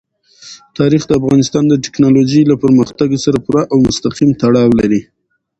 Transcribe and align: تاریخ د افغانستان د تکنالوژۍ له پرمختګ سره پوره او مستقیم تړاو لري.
تاریخ 0.77 1.01
د 1.05 1.11
افغانستان 1.19 1.63
د 1.67 1.73
تکنالوژۍ 1.85 2.41
له 2.47 2.55
پرمختګ 2.63 3.09
سره 3.25 3.37
پوره 3.45 3.63
او 3.71 3.77
مستقیم 3.87 4.29
تړاو 4.41 4.69
لري. 4.79 5.01